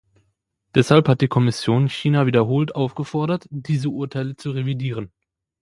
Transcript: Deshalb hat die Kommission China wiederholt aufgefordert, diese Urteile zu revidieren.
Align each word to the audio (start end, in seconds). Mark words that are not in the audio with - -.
Deshalb 0.73 1.07
hat 1.07 1.21
die 1.21 1.27
Kommission 1.27 1.87
China 1.87 2.25
wiederholt 2.25 2.73
aufgefordert, 2.75 3.45
diese 3.51 3.89
Urteile 3.89 4.35
zu 4.35 4.49
revidieren. 4.49 5.11